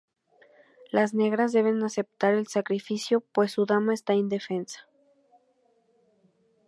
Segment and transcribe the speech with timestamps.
[0.89, 4.87] Las negras deben aceptar el sacrificio, pues su dama está indefensa.